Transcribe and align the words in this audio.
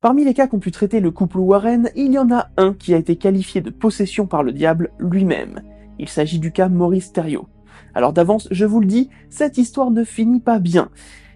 Parmi 0.00 0.24
les 0.24 0.32
cas 0.32 0.46
qu'ont 0.46 0.60
pu 0.60 0.70
traiter 0.70 0.98
le 1.00 1.10
couple 1.10 1.36
Warren, 1.36 1.90
il 1.94 2.12
y 2.12 2.18
en 2.18 2.32
a 2.32 2.48
un 2.56 2.72
qui 2.72 2.94
a 2.94 2.96
été 2.96 3.16
qualifié 3.16 3.60
de 3.60 3.68
possession 3.68 4.26
par 4.26 4.42
le 4.42 4.52
diable 4.52 4.92
lui-même. 4.98 5.60
Il 5.98 6.08
s'agit 6.08 6.38
du 6.38 6.52
cas 6.52 6.70
Maurice 6.70 7.12
Thériault. 7.12 7.48
Alors 7.94 8.14
d'avance, 8.14 8.48
je 8.50 8.64
vous 8.64 8.80
le 8.80 8.86
dis, 8.86 9.10
cette 9.28 9.58
histoire 9.58 9.90
ne 9.90 10.02
finit 10.02 10.40
pas 10.40 10.58
bien. 10.58 10.88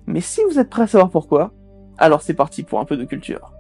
Mais 0.07 0.23
si 0.23 0.41
vous 0.49 0.59
êtes 0.59 0.71
prêt 0.71 0.85
à 0.85 0.87
savoir 0.87 1.11
pourquoi, 1.11 1.53
alors 1.99 2.23
c'est 2.23 2.33
parti 2.33 2.63
pour 2.63 2.81
un 2.81 2.87
peu 2.87 2.97
de 2.97 3.05
culture. 3.05 3.53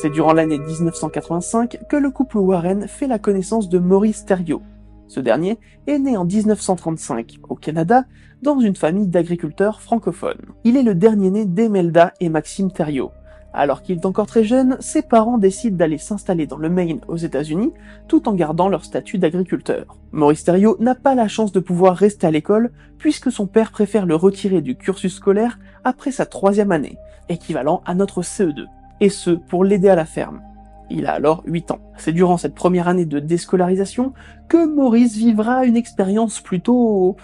C'est 0.00 0.08
durant 0.08 0.32
l'année 0.32 0.58
1985 0.58 1.80
que 1.86 1.96
le 1.96 2.10
couple 2.10 2.38
Warren 2.38 2.88
fait 2.88 3.08
la 3.08 3.18
connaissance 3.18 3.68
de 3.68 3.78
Maurice 3.78 4.24
Thériault. 4.24 4.62
Ce 5.06 5.20
dernier 5.20 5.58
est 5.86 5.98
né 5.98 6.16
en 6.16 6.24
1935 6.24 7.40
au 7.50 7.56
Canada 7.56 8.04
dans 8.40 8.58
une 8.58 8.76
famille 8.76 9.08
d'agriculteurs 9.08 9.82
francophones. 9.82 10.46
Il 10.64 10.78
est 10.78 10.82
le 10.82 10.94
dernier 10.94 11.30
né 11.30 11.44
d'Emelda 11.44 12.14
et 12.20 12.30
Maxime 12.30 12.72
Thériault. 12.72 13.12
Alors 13.58 13.82
qu'il 13.82 13.96
est 13.96 14.06
encore 14.06 14.28
très 14.28 14.44
jeune, 14.44 14.76
ses 14.78 15.02
parents 15.02 15.36
décident 15.36 15.76
d'aller 15.76 15.98
s'installer 15.98 16.46
dans 16.46 16.58
le 16.58 16.68
Maine 16.68 17.00
aux 17.08 17.16
États-Unis 17.16 17.72
tout 18.06 18.28
en 18.28 18.34
gardant 18.34 18.68
leur 18.68 18.84
statut 18.84 19.18
d'agriculteur. 19.18 19.96
Maurice 20.12 20.44
Thériault 20.44 20.76
n'a 20.78 20.94
pas 20.94 21.16
la 21.16 21.26
chance 21.26 21.50
de 21.50 21.58
pouvoir 21.58 21.96
rester 21.96 22.28
à 22.28 22.30
l'école 22.30 22.70
puisque 22.98 23.32
son 23.32 23.48
père 23.48 23.72
préfère 23.72 24.06
le 24.06 24.14
retirer 24.14 24.60
du 24.60 24.76
cursus 24.76 25.16
scolaire 25.16 25.58
après 25.82 26.12
sa 26.12 26.24
troisième 26.24 26.70
année, 26.70 26.98
équivalent 27.28 27.82
à 27.84 27.96
notre 27.96 28.22
CE2, 28.22 28.66
et 29.00 29.08
ce 29.08 29.30
pour 29.32 29.64
l'aider 29.64 29.88
à 29.88 29.96
la 29.96 30.06
ferme. 30.06 30.40
Il 30.88 31.06
a 31.06 31.14
alors 31.14 31.42
8 31.44 31.72
ans. 31.72 31.80
C'est 31.96 32.12
durant 32.12 32.36
cette 32.36 32.54
première 32.54 32.86
année 32.86 33.06
de 33.06 33.18
déscolarisation 33.18 34.12
que 34.48 34.72
Maurice 34.72 35.16
vivra 35.16 35.64
une 35.64 35.76
expérience 35.76 36.40
plutôt 36.40 37.16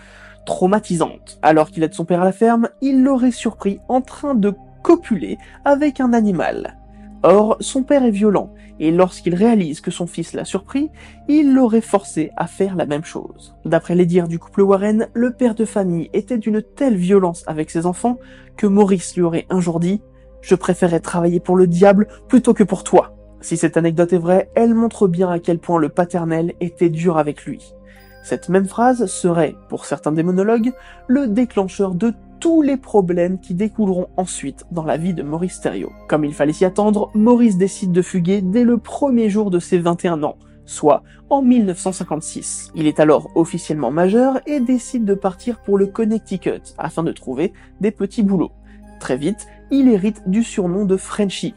traumatisante. 0.47 1.39
Alors 1.43 1.71
qu'il 1.71 1.85
aide 1.85 1.95
son 1.95 2.05
père 2.05 2.23
à 2.23 2.25
la 2.25 2.33
ferme, 2.33 2.71
il 2.83 3.05
l'aurait 3.05 3.31
surpris 3.31 3.79
en 3.89 4.01
train 4.01 4.35
de 4.35 4.53
copuler 4.85 5.39
avec 5.65 5.99
un 5.99 6.13
animal. 6.13 6.77
Or, 7.25 7.57
son 7.61 7.83
père 7.83 8.05
est 8.05 8.11
violent, 8.11 8.53
et 8.79 8.91
lorsqu'il 8.91 9.35
réalise 9.35 9.81
que 9.81 9.91
son 9.91 10.07
fils 10.07 10.35
l'a 10.35 10.45
surpris, 10.45 10.91
il 11.27 11.55
l'aurait 11.55 11.81
forcé 11.81 12.31
à 12.37 12.47
faire 12.47 12.77
la 12.77 12.85
même 12.85 13.03
chose. 13.03 13.57
D'après 13.65 13.95
les 13.95 14.05
dires 14.05 14.29
du 14.29 14.39
couple 14.39 14.61
Warren, 14.61 15.09
le 15.15 15.33
père 15.33 15.55
de 15.55 15.65
famille 15.65 16.11
était 16.13 16.37
d'une 16.37 16.63
telle 16.63 16.97
violence 16.97 17.43
avec 17.47 17.71
ses 17.71 17.87
enfants 17.87 18.19
que 18.59 18.67
Maurice 18.67 19.17
lui 19.17 19.23
aurait 19.23 19.47
un 19.49 19.61
jour 19.61 19.81
dit 19.81 20.03
«Je 20.43 20.55
préférais 20.55 21.01
travailler 21.01 21.41
pour 21.41 21.57
le 21.57 21.67
diable 21.67 22.07
plutôt 22.29 22.53
que 22.53 22.65
pour 22.65 22.85
toi». 22.85 23.17
Si 23.41 23.57
cette 23.57 23.79
anecdote 23.79 24.13
est 24.13 24.19
vraie, 24.19 24.51
elle 24.55 24.75
montre 24.75 25.09
bien 25.09 25.31
à 25.31 25.39
quel 25.39 25.59
point 25.59 25.79
le 25.79 25.89
paternel 25.89 26.53
était 26.61 26.91
dur 26.91 27.17
avec 27.17 27.47
lui. 27.47 27.75
Cette 28.23 28.49
même 28.51 28.67
phrase 28.67 29.07
serait, 29.07 29.55
pour 29.69 29.85
certains 29.85 30.13
démonologues, 30.13 30.73
le 31.09 31.27
déclencheur 31.27 31.95
de 31.95 32.13
tous 32.45 32.61
les 32.61 32.77
problèmes 32.77 33.41
qui 33.41 33.55
découleront 33.55 34.09
ensuite 34.19 34.67
dans 34.71 34.85
la 34.85 34.99
vie 34.99 35.15
de 35.15 35.23
Maurice 35.23 35.63
Thériault. 35.63 35.95
Comme 36.09 36.27
il 36.27 36.35
fallait 36.35 36.53
s'y 36.53 36.67
attendre, 36.67 37.11
Maurice 37.15 37.57
décide 37.57 37.91
de 37.91 38.03
fuguer 38.03 38.43
dès 38.43 38.65
le 38.65 38.77
premier 38.77 39.31
jour 39.31 39.51
de 39.51 39.59
ses 39.59 39.79
21 39.79 40.23
ans, 40.25 40.37
soit 40.67 41.03
en 41.31 41.41
1956. 41.41 42.73
Il 42.75 42.87
est 42.87 43.01
alors 43.01 43.31
officiellement 43.35 43.91
majeur 43.91 44.43
et 44.47 44.61
décide 44.61 45.07
de 45.07 45.15
partir 45.15 45.63
pour 45.63 45.79
le 45.79 45.87
Connecticut 45.87 46.75
afin 46.77 47.03
de 47.03 47.13
trouver 47.13 47.55
des 47.81 47.93
petits 47.93 48.23
boulots. 48.23 48.53
Très 49.01 49.17
vite, 49.17 49.47
il 49.71 49.89
hérite 49.89 50.29
du 50.29 50.43
surnom 50.43 50.85
de 50.85 50.99
Frenchy, 50.99 51.55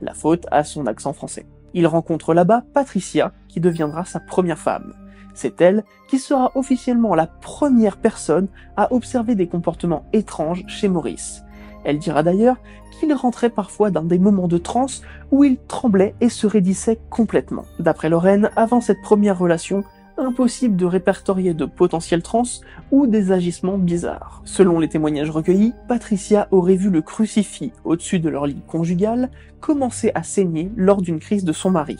la 0.00 0.14
faute 0.14 0.48
à 0.50 0.64
son 0.64 0.88
accent 0.88 1.12
français. 1.12 1.46
Il 1.74 1.86
rencontre 1.86 2.34
là-bas 2.34 2.64
Patricia, 2.74 3.30
qui 3.46 3.60
deviendra 3.60 4.04
sa 4.04 4.18
première 4.18 4.58
femme. 4.58 4.94
C'est 5.34 5.60
elle 5.60 5.84
qui 6.08 6.18
sera 6.18 6.52
officiellement 6.54 7.14
la 7.14 7.26
première 7.26 7.96
personne 7.96 8.48
à 8.76 8.92
observer 8.92 9.34
des 9.34 9.48
comportements 9.48 10.06
étranges 10.12 10.64
chez 10.68 10.88
Maurice. 10.88 11.42
Elle 11.84 11.98
dira 11.98 12.22
d'ailleurs 12.22 12.56
qu'il 12.98 13.12
rentrait 13.12 13.50
parfois 13.50 13.90
dans 13.90 14.04
des 14.04 14.18
moments 14.18 14.48
de 14.48 14.58
transe 14.58 15.02
où 15.30 15.44
il 15.44 15.58
tremblait 15.68 16.14
et 16.20 16.28
se 16.28 16.46
raidissait 16.46 17.00
complètement. 17.10 17.64
D'après 17.78 18.08
Lorraine, 18.08 18.50
avant 18.56 18.80
cette 18.80 19.02
première 19.02 19.38
relation, 19.38 19.84
impossible 20.16 20.76
de 20.76 20.86
répertorier 20.86 21.54
de 21.54 21.64
potentiels 21.64 22.22
trans 22.22 22.44
ou 22.92 23.06
des 23.06 23.32
agissements 23.32 23.78
bizarres. 23.78 24.42
Selon 24.44 24.78
les 24.78 24.88
témoignages 24.88 25.30
recueillis, 25.30 25.74
Patricia 25.88 26.48
aurait 26.52 26.76
vu 26.76 26.90
le 26.90 27.02
crucifix 27.02 27.72
au-dessus 27.84 28.20
de 28.20 28.28
leur 28.28 28.46
lit 28.46 28.62
conjugal 28.66 29.30
commencer 29.60 30.12
à 30.14 30.22
saigner 30.22 30.70
lors 30.76 31.02
d'une 31.02 31.18
crise 31.18 31.44
de 31.44 31.52
son 31.52 31.70
mari. 31.70 31.98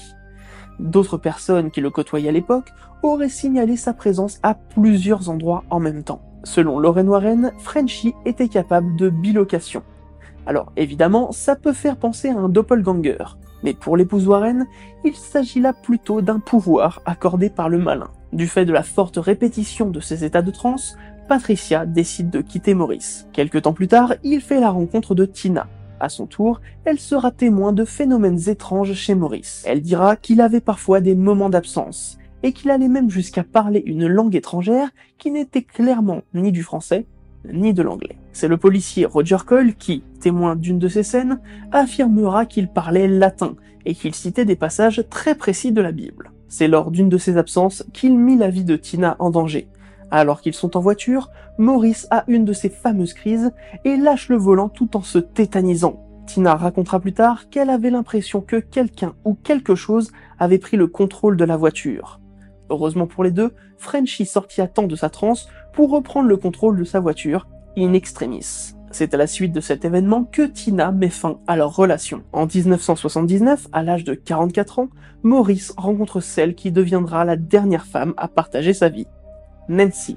D'autres 0.79 1.19
personnes 1.19 1.71
qui 1.71 1.81
le 1.81 1.91
côtoyaient 1.91 2.29
à 2.29 2.33
l'époque 2.33 2.73
auraient 3.03 3.29
signalé 3.29 3.77
sa 3.77 3.93
présence 3.93 4.39
à 4.43 4.55
plusieurs 4.55 5.31
endroits 5.31 5.65
en 5.71 5.81
même 5.81 6.03
temps. 6.03 6.23
Selon 6.43 6.79
Lorraine 6.79 7.09
Warren, 7.09 7.53
Frenchy 7.59 8.15
était 8.25 8.49
capable 8.49 8.97
de 8.97 9.09
bilocation. 9.09 9.83
Alors 10.47 10.73
évidemment, 10.77 11.33
ça 11.33 11.57
peut 11.57 11.73
faire 11.73 11.97
penser 11.97 12.29
à 12.29 12.37
un 12.37 12.49
doppelganger, 12.49 13.25
mais 13.63 13.73
pour 13.73 13.97
l'épouse 13.97 14.29
Warren, 14.29 14.67
il 15.05 15.15
s'agit 15.15 15.61
là 15.61 15.73
plutôt 15.73 16.21
d'un 16.21 16.39
pouvoir 16.39 17.01
accordé 17.07 17.49
par 17.49 17.69
le 17.69 17.79
malin. 17.79 18.11
Du 18.33 18.47
fait 18.47 18.67
de 18.67 18.73
la 18.73 18.83
forte 18.83 19.17
répétition 19.17 19.89
de 19.89 20.01
ses 20.01 20.25
états 20.25 20.43
de 20.43 20.51
transe, 20.51 20.99
Patricia 21.29 21.87
décide 21.87 22.29
de 22.29 22.43
quitter 22.43 22.75
Maurice. 22.75 23.27
Quelque 23.33 23.57
temps 23.57 23.73
plus 23.73 23.89
tard, 23.89 24.15
il 24.23 24.43
fait 24.43 24.61
la 24.61 24.71
rencontre 24.71 25.15
de 25.15 25.25
Tina. 25.25 25.67
À 26.01 26.09
son 26.09 26.27
tour, 26.27 26.61
elle 26.85 26.99
sera 26.99 27.31
témoin 27.31 27.73
de 27.73 27.85
phénomènes 27.85 28.49
étranges 28.49 28.95
chez 28.95 29.15
Maurice. 29.15 29.65
Elle 29.67 29.81
dira 29.81 30.17
qu'il 30.17 30.41
avait 30.41 30.61
parfois 30.61 31.01
des 31.01 31.15
moments 31.15 31.51
d'absence, 31.51 32.19
et 32.43 32.53
qu'il 32.53 32.71
allait 32.71 32.89
même 32.89 33.11
jusqu'à 33.11 33.43
parler 33.43 33.83
une 33.87 34.07
langue 34.07 34.37
étrangère 34.37 34.91
qui 35.19 35.31
n'était 35.31 35.63
clairement 35.63 36.23
ni 36.35 36.53
du 36.53 36.63
français, 36.63 37.07
ni 37.53 37.73
de 37.73 37.83
l'anglais. 37.83 38.17
C'est 38.33 38.49
le 38.49 38.57
policier 38.57 39.07
Roger 39.07 39.39
Cole 39.47 39.75
qui, 39.75 40.03
témoin 40.21 40.57
d'une 40.57 40.79
de 40.79 40.89
ces 40.89 41.03
scènes, 41.03 41.41
affirmera 41.73 42.47
qu'il 42.47 42.69
parlait 42.69 43.09
latin 43.09 43.55
et 43.87 43.95
qu'il 43.95 44.15
citait 44.15 44.45
des 44.45 44.57
passages 44.57 45.05
très 45.09 45.35
précis 45.35 45.73
de 45.73 45.81
la 45.81 45.93
Bible. 45.93 46.33
C'est 46.49 46.69
lors 46.69 46.91
d'une 46.91 47.09
de 47.09 47.19
ses 47.19 47.37
absences 47.37 47.85
qu'il 47.93 48.19
mit 48.19 48.37
la 48.37 48.51
vie 48.51 48.65
de 48.65 48.77
Tina 48.77 49.17
en 49.19 49.31
danger. 49.31 49.69
Alors 50.11 50.41
qu'ils 50.41 50.55
sont 50.55 50.77
en 50.77 50.81
voiture, 50.81 51.31
Maurice 51.59 52.07
a 52.11 52.25
une 52.29 52.45
de 52.45 52.53
ses 52.53 52.69
fameuses 52.69 53.15
crises 53.15 53.53
et 53.85 53.97
lâche 53.97 54.29
le 54.29 54.37
volant 54.37 54.69
tout 54.69 54.97
en 54.97 55.03
se 55.03 55.19
tétanisant. 55.19 56.01
Tina 56.27 56.55
racontera 56.55 57.01
plus 57.01 57.13
tard 57.13 57.49
qu'elle 57.51 57.71
avait 57.71 57.91
l'impression 57.91 58.41
que 58.41 58.57
quelqu'un 58.57 59.15
ou 59.25 59.35
quelque 59.35 59.75
chose 59.75 60.11
avait 60.39 60.59
pris 60.59 60.77
le 60.77 60.87
contrôle 60.87 61.37
de 61.37 61.45
la 61.45 61.57
voiture. 61.57 62.21
Heureusement 62.71 63.07
pour 63.07 63.25
les 63.25 63.31
deux, 63.31 63.53
Frenchy 63.79 64.25
sortit 64.25 64.63
à 64.63 64.69
temps 64.69 64.87
de 64.87 64.97
sa 64.97 65.11
transe 65.11 65.49
pour 65.73 65.91
reprendre 65.91 66.29
le 66.29 66.37
contrôle 66.37 66.79
de 66.79 66.85
sa 66.85 67.01
voiture, 67.01 67.47
in 67.77 67.93
extremis. 67.93 68.75
C'est 68.91 69.13
à 69.13 69.17
la 69.17 69.27
suite 69.27 69.53
de 69.53 69.61
cet 69.61 69.85
événement 69.85 70.25
que 70.25 70.43
Tina 70.43 70.93
met 70.93 71.11
fin 71.11 71.41
à 71.49 71.57
leur 71.57 71.75
relation. 71.75 72.23
En 72.33 72.47
1979, 72.47 73.67
à 73.73 73.83
l'âge 73.83 74.05
de 74.05 74.15
44 74.15 74.79
ans, 74.79 74.89
Maurice 75.25 75.75
rencontre 75.77 76.21
celle 76.21 76.55
qui 76.55 76.71
deviendra 76.71 77.25
la 77.25 77.37
dernière 77.37 77.87
femme 77.87 78.15
à 78.17 78.29
partager 78.29 78.73
sa 78.73 78.89
vie, 78.89 79.09
Nancy. 79.69 80.17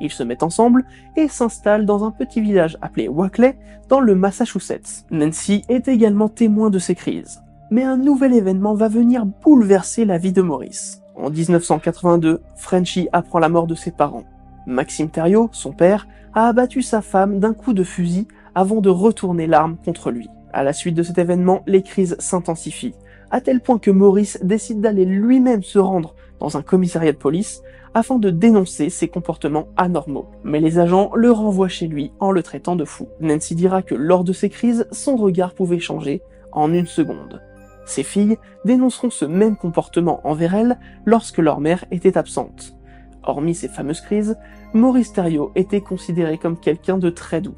Ils 0.00 0.10
se 0.10 0.22
mettent 0.22 0.42
ensemble 0.42 0.84
et 1.16 1.28
s'installent 1.28 1.86
dans 1.86 2.04
un 2.04 2.10
petit 2.10 2.40
village 2.40 2.76
appelé 2.82 3.08
Wackley 3.08 3.56
dans 3.88 4.00
le 4.00 4.14
Massachusetts. 4.14 5.06
Nancy 5.10 5.62
est 5.68 5.88
également 5.88 6.28
témoin 6.28 6.70
de 6.70 6.78
ces 6.78 6.94
crises. 6.94 7.42
Mais 7.70 7.84
un 7.84 7.96
nouvel 7.96 8.34
événement 8.34 8.74
va 8.74 8.88
venir 8.88 9.24
bouleverser 9.24 10.04
la 10.04 10.18
vie 10.18 10.32
de 10.32 10.42
Maurice. 10.42 11.02
En 11.16 11.30
1982, 11.30 12.42
Frenchy 12.56 13.08
apprend 13.12 13.38
la 13.38 13.48
mort 13.48 13.66
de 13.66 13.74
ses 13.74 13.92
parents. 13.92 14.24
Maxime 14.66 15.10
Thériault, 15.10 15.48
son 15.52 15.72
père, 15.72 16.08
a 16.34 16.48
abattu 16.48 16.82
sa 16.82 17.00
femme 17.00 17.38
d'un 17.38 17.54
coup 17.54 17.72
de 17.72 17.84
fusil 17.84 18.26
avant 18.54 18.80
de 18.80 18.90
retourner 18.90 19.46
l'arme 19.46 19.76
contre 19.84 20.10
lui. 20.10 20.28
À 20.52 20.62
la 20.62 20.72
suite 20.72 20.94
de 20.94 21.02
cet 21.02 21.18
événement, 21.18 21.62
les 21.66 21.82
crises 21.82 22.16
s'intensifient, 22.18 22.94
à 23.34 23.40
tel 23.40 23.60
point 23.60 23.80
que 23.80 23.90
Maurice 23.90 24.38
décide 24.44 24.80
d'aller 24.80 25.04
lui-même 25.04 25.64
se 25.64 25.80
rendre 25.80 26.14
dans 26.38 26.56
un 26.56 26.62
commissariat 26.62 27.10
de 27.10 27.16
police 27.16 27.64
afin 27.92 28.20
de 28.20 28.30
dénoncer 28.30 28.90
ses 28.90 29.08
comportements 29.08 29.66
anormaux. 29.76 30.28
Mais 30.44 30.60
les 30.60 30.78
agents 30.78 31.10
le 31.16 31.32
renvoient 31.32 31.66
chez 31.66 31.88
lui 31.88 32.12
en 32.20 32.30
le 32.30 32.44
traitant 32.44 32.76
de 32.76 32.84
fou. 32.84 33.08
Nancy 33.18 33.56
dira 33.56 33.82
que 33.82 33.96
lors 33.96 34.22
de 34.22 34.32
ces 34.32 34.50
crises, 34.50 34.86
son 34.92 35.16
regard 35.16 35.52
pouvait 35.52 35.80
changer 35.80 36.22
en 36.52 36.72
une 36.72 36.86
seconde. 36.86 37.42
Ses 37.86 38.04
filles 38.04 38.38
dénonceront 38.64 39.10
ce 39.10 39.24
même 39.24 39.56
comportement 39.56 40.20
envers 40.22 40.54
elle 40.54 40.78
lorsque 41.04 41.38
leur 41.38 41.58
mère 41.58 41.86
était 41.90 42.16
absente. 42.16 42.76
Hormis 43.24 43.56
ces 43.56 43.68
fameuses 43.68 44.00
crises, 44.00 44.38
Maurice 44.74 45.12
Thériault 45.12 45.50
était 45.56 45.80
considéré 45.80 46.38
comme 46.38 46.56
quelqu'un 46.56 46.98
de 46.98 47.10
très 47.10 47.40
doux. 47.40 47.56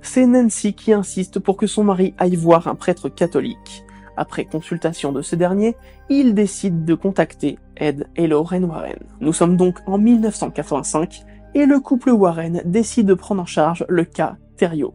C'est 0.00 0.24
Nancy 0.24 0.72
qui 0.72 0.94
insiste 0.94 1.40
pour 1.40 1.58
que 1.58 1.66
son 1.66 1.84
mari 1.84 2.14
aille 2.16 2.36
voir 2.36 2.68
un 2.68 2.74
prêtre 2.74 3.10
catholique. 3.10 3.84
Après 4.16 4.44
consultation 4.44 5.12
de 5.12 5.22
ce 5.22 5.36
dernier, 5.36 5.76
il 6.08 6.34
décide 6.34 6.84
de 6.84 6.94
contacter 6.94 7.58
Ed 7.76 8.06
et 8.16 8.26
Lorraine 8.26 8.64
Warren. 8.64 8.98
Nous 9.20 9.32
sommes 9.32 9.56
donc 9.56 9.78
en 9.86 9.98
1985 9.98 11.24
et 11.54 11.66
le 11.66 11.80
couple 11.80 12.10
Warren 12.10 12.62
décide 12.64 13.06
de 13.06 13.14
prendre 13.14 13.42
en 13.42 13.46
charge 13.46 13.84
le 13.88 14.04
cas 14.04 14.36
Thériault. 14.56 14.94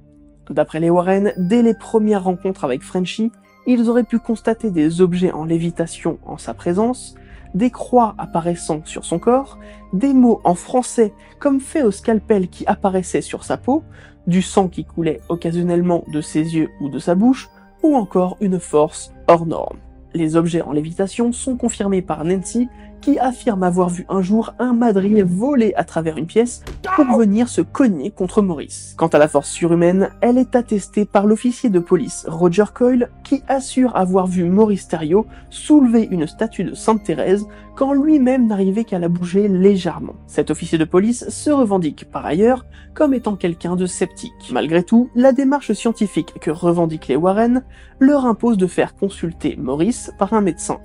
D'après 0.49 0.79
les 0.79 0.89
Warren, 0.89 1.33
dès 1.37 1.61
les 1.61 1.73
premières 1.73 2.23
rencontres 2.23 2.63
avec 2.63 2.81
Frenchy, 2.81 3.31
ils 3.67 3.89
auraient 3.89 4.03
pu 4.03 4.19
constater 4.19 4.71
des 4.71 5.01
objets 5.01 5.31
en 5.31 5.45
lévitation 5.45 6.17
en 6.25 6.37
sa 6.37 6.53
présence, 6.53 7.15
des 7.53 7.69
croix 7.69 8.15
apparaissant 8.17 8.81
sur 8.85 9.05
son 9.05 9.19
corps, 9.19 9.59
des 9.93 10.13
mots 10.13 10.41
en 10.43 10.55
français 10.55 11.13
comme 11.39 11.59
fait 11.59 11.83
au 11.83 11.91
scalpel 11.91 12.47
qui 12.47 12.65
apparaissaient 12.65 13.21
sur 13.21 13.43
sa 13.43 13.57
peau, 13.57 13.83
du 14.27 14.41
sang 14.41 14.67
qui 14.67 14.85
coulait 14.85 15.21
occasionnellement 15.29 16.03
de 16.11 16.21
ses 16.21 16.55
yeux 16.55 16.69
ou 16.81 16.89
de 16.89 16.99
sa 16.99 17.15
bouche, 17.15 17.49
ou 17.83 17.95
encore 17.95 18.37
une 18.41 18.59
force 18.59 19.13
hors 19.27 19.45
norme. 19.45 19.77
Les 20.13 20.35
objets 20.35 20.61
en 20.61 20.71
lévitation 20.71 21.31
sont 21.31 21.55
confirmés 21.55 22.01
par 22.01 22.23
Nancy 22.25 22.67
qui 23.01 23.19
affirme 23.19 23.63
avoir 23.63 23.89
vu 23.89 24.05
un 24.09 24.21
jour 24.21 24.53
un 24.59 24.73
madrier 24.73 25.23
voler 25.23 25.73
à 25.75 25.83
travers 25.83 26.17
une 26.17 26.25
pièce 26.25 26.63
pour 26.95 27.17
venir 27.17 27.49
se 27.49 27.61
cogner 27.61 28.11
contre 28.11 28.41
Maurice. 28.41 28.93
Quant 28.97 29.07
à 29.07 29.17
la 29.17 29.27
force 29.27 29.49
surhumaine, 29.49 30.09
elle 30.21 30.37
est 30.37 30.55
attestée 30.55 31.05
par 31.05 31.25
l'officier 31.25 31.69
de 31.69 31.79
police 31.79 32.25
Roger 32.27 32.65
Coyle 32.73 33.09
qui 33.23 33.41
assure 33.47 33.95
avoir 33.95 34.27
vu 34.27 34.45
Maurice 34.45 34.87
Thériault 34.87 35.25
soulever 35.49 36.07
une 36.11 36.27
statue 36.27 36.63
de 36.63 36.73
Sainte 36.73 37.03
Thérèse 37.03 37.45
quand 37.75 37.93
lui-même 37.93 38.47
n'arrivait 38.47 38.83
qu'à 38.83 38.99
la 38.99 39.07
bouger 39.07 39.47
légèrement. 39.47 40.15
Cet 40.27 40.51
officier 40.51 40.77
de 40.77 40.83
police 40.83 41.29
se 41.29 41.49
revendique 41.49 42.09
par 42.11 42.25
ailleurs 42.25 42.65
comme 42.93 43.13
étant 43.13 43.37
quelqu'un 43.37 43.77
de 43.77 43.85
sceptique. 43.85 44.33
Malgré 44.51 44.83
tout, 44.83 45.09
la 45.15 45.31
démarche 45.31 45.71
scientifique 45.71 46.33
que 46.41 46.51
revendiquent 46.51 47.07
les 47.07 47.15
Warren 47.15 47.63
leur 47.99 48.25
impose 48.25 48.57
de 48.57 48.67
faire 48.67 48.95
consulter 48.95 49.55
Maurice 49.55 50.11
par 50.17 50.33
un 50.33 50.41
médecin. 50.41 50.79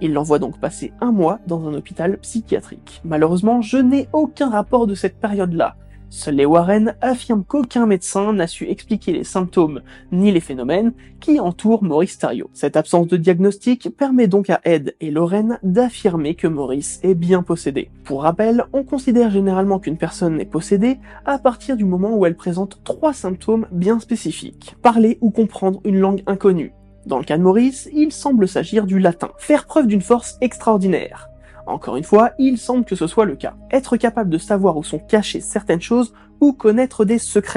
Il 0.00 0.12
l'envoie 0.12 0.38
donc 0.38 0.58
passer 0.58 0.92
un 1.00 1.12
mois 1.12 1.38
dans 1.46 1.66
un 1.68 1.74
hôpital 1.74 2.18
psychiatrique. 2.18 3.00
Malheureusement, 3.04 3.60
je 3.60 3.76
n'ai 3.76 4.08
aucun 4.12 4.50
rapport 4.50 4.86
de 4.86 4.94
cette 4.94 5.20
période-là. 5.20 5.76
Seuls 6.12 6.34
les 6.34 6.44
Warren 6.44 6.96
affirment 7.02 7.44
qu'aucun 7.44 7.86
médecin 7.86 8.32
n'a 8.32 8.48
su 8.48 8.68
expliquer 8.68 9.12
les 9.12 9.22
symptômes 9.22 9.80
ni 10.10 10.32
les 10.32 10.40
phénomènes 10.40 10.92
qui 11.20 11.38
entourent 11.38 11.84
Maurice 11.84 12.18
Thériault. 12.18 12.50
Cette 12.52 12.76
absence 12.76 13.06
de 13.06 13.16
diagnostic 13.16 13.96
permet 13.96 14.26
donc 14.26 14.50
à 14.50 14.60
Ed 14.64 14.96
et 15.00 15.12
Lorraine 15.12 15.60
d'affirmer 15.62 16.34
que 16.34 16.48
Maurice 16.48 16.98
est 17.04 17.14
bien 17.14 17.44
possédé. 17.44 17.92
Pour 18.02 18.22
rappel, 18.22 18.64
on 18.72 18.82
considère 18.82 19.30
généralement 19.30 19.78
qu'une 19.78 19.98
personne 19.98 20.40
est 20.40 20.46
possédée 20.46 20.98
à 21.26 21.38
partir 21.38 21.76
du 21.76 21.84
moment 21.84 22.16
où 22.16 22.26
elle 22.26 22.36
présente 22.36 22.80
trois 22.82 23.12
symptômes 23.12 23.68
bien 23.70 24.00
spécifiques. 24.00 24.74
Parler 24.82 25.16
ou 25.20 25.30
comprendre 25.30 25.80
une 25.84 26.00
langue 26.00 26.24
inconnue, 26.26 26.72
dans 27.06 27.18
le 27.18 27.24
cas 27.24 27.38
de 27.38 27.42
Maurice, 27.42 27.88
il 27.92 28.12
semble 28.12 28.46
s'agir 28.46 28.86
du 28.86 28.98
latin. 28.98 29.30
Faire 29.38 29.66
preuve 29.66 29.86
d'une 29.86 30.02
force 30.02 30.36
extraordinaire. 30.40 31.28
Encore 31.66 31.96
une 31.96 32.04
fois, 32.04 32.32
il 32.38 32.58
semble 32.58 32.84
que 32.84 32.96
ce 32.96 33.06
soit 33.06 33.24
le 33.24 33.36
cas. 33.36 33.54
Être 33.70 33.96
capable 33.96 34.30
de 34.30 34.38
savoir 34.38 34.76
où 34.76 34.84
sont 34.84 34.98
cachées 34.98 35.40
certaines 35.40 35.80
choses 35.80 36.12
ou 36.40 36.52
connaître 36.52 37.04
des 37.04 37.18
secrets. 37.18 37.56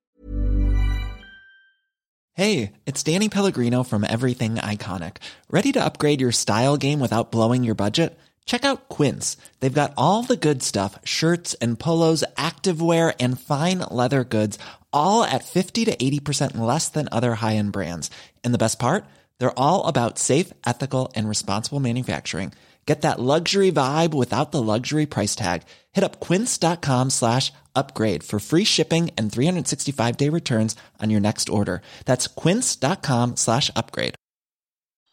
Hey, 2.36 2.72
it's 2.88 3.04
Danny 3.04 3.30
Pellegrino 3.30 3.84
from 3.84 4.04
Everything 4.04 4.56
Iconic. 4.56 5.18
Ready 5.51 5.72
to 5.74 5.84
upgrade 5.84 6.19
your 6.19 6.31
style 6.31 6.78
game 6.78 7.00
without 7.00 7.31
blowing 7.31 7.63
your 7.63 7.75
budget? 7.75 8.18
Check 8.46 8.66
out 8.66 8.89
Quince. 8.89 9.38
They've 9.60 9.74
got 9.74 9.94
all 9.98 10.24
the 10.24 10.36
good 10.36 10.63
stuff, 10.63 10.98
shirts 11.04 11.54
and 11.62 11.80
polos, 11.80 12.24
activewear 12.36 13.13
and 13.19 13.39
fine 13.39 13.80
leather 13.92 14.24
goods, 14.24 14.57
all 14.92 15.24
at 15.24 15.44
50 15.44 15.86
to 15.86 15.96
80% 15.96 16.57
less 16.57 16.89
than 16.89 17.07
other 17.12 17.36
high-end 17.36 17.72
brands. 17.72 18.10
And 18.44 18.54
the 18.54 18.57
best 18.57 18.80
part? 18.80 19.06
They're 19.40 19.58
all 19.58 19.88
about 19.88 20.18
safe, 20.18 20.54
ethical, 20.66 21.12
and 21.16 21.28
responsible 21.28 21.80
manufacturing. 21.80 22.54
Get 22.86 23.02
that 23.02 23.20
luxury 23.20 23.72
vibe 23.72 24.14
without 24.14 24.52
the 24.52 24.62
luxury 24.62 25.06
price 25.06 25.36
tag. 25.36 25.64
Hit 25.94 26.04
up 26.04 26.20
quince.com 26.20 27.12
slash 27.12 27.54
upgrade 27.76 28.24
for 28.24 28.40
free 28.40 28.66
shipping 28.66 29.12
and 29.18 29.32
365 29.32 30.18
day 30.18 30.30
returns 30.30 30.76
on 31.02 31.10
your 31.10 31.22
next 31.22 31.50
order. 31.50 31.82
That's 32.06 32.28
quince.com 32.28 33.38
slash 33.38 33.72
upgrade. 33.76 34.16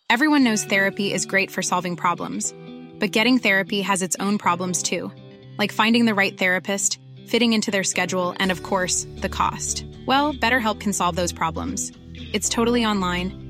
Everyone 0.08 0.42
knows 0.42 0.64
therapy 0.64 1.12
is 1.12 1.24
great 1.24 1.52
for 1.52 1.62
solving 1.62 1.94
problems, 1.94 2.52
but 2.98 3.12
getting 3.12 3.38
therapy 3.38 3.80
has 3.82 4.02
its 4.02 4.16
own 4.18 4.38
problems 4.38 4.82
too, 4.82 5.12
like 5.56 5.70
finding 5.70 6.04
the 6.04 6.16
right 6.16 6.36
therapist, 6.36 6.98
fitting 7.28 7.52
into 7.52 7.70
their 7.70 7.84
schedule, 7.84 8.34
and 8.40 8.50
of 8.50 8.64
course, 8.64 9.06
the 9.18 9.28
cost. 9.28 9.84
Well, 10.06 10.34
BetterHelp 10.34 10.80
can 10.80 10.92
solve 10.92 11.14
those 11.14 11.32
problems. 11.32 11.92
It's 12.32 12.48
totally 12.48 12.84
online 12.84 13.49